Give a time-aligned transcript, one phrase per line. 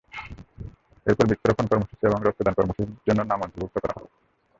[1.05, 4.09] এরপর বৃক্ষরোপণ কর্মসূচি এবং রক্তদান কর্মসূচির জন্য নাম অন্তর্ভুক্ত করা হবে।